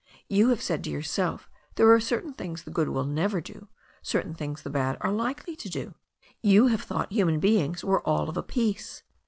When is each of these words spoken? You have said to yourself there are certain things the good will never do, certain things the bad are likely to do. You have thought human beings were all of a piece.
You 0.27 0.49
have 0.49 0.63
said 0.63 0.83
to 0.85 0.89
yourself 0.89 1.47
there 1.75 1.87
are 1.93 1.99
certain 1.99 2.33
things 2.33 2.63
the 2.63 2.71
good 2.71 2.89
will 2.89 3.03
never 3.03 3.39
do, 3.39 3.67
certain 4.01 4.33
things 4.33 4.63
the 4.63 4.71
bad 4.71 4.97
are 4.99 5.11
likely 5.11 5.55
to 5.55 5.69
do. 5.69 5.93
You 6.41 6.65
have 6.69 6.81
thought 6.81 7.11
human 7.13 7.39
beings 7.39 7.83
were 7.83 8.01
all 8.01 8.27
of 8.27 8.35
a 8.35 8.41
piece. 8.41 9.03